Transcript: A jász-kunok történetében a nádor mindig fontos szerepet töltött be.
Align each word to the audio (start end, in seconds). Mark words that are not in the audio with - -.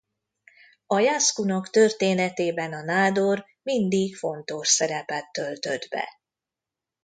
A 0.87 0.99
jász-kunok 0.99 1.69
történetében 1.69 2.73
a 2.73 2.81
nádor 2.83 3.45
mindig 3.61 4.15
fontos 4.15 4.67
szerepet 4.67 5.31
töltött 5.31 5.87
be. 5.89 6.09